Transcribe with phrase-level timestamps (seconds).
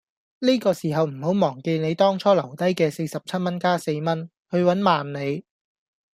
[0.39, 5.45] 呢個時候唔好忘記你當初留低既四十七蚊加四蚊，去搵萬里